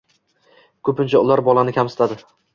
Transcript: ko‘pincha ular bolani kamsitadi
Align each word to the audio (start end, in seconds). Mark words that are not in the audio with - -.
ko‘pincha 0.89 1.21
ular 1.27 1.45
bolani 1.51 1.77
kamsitadi 1.79 2.21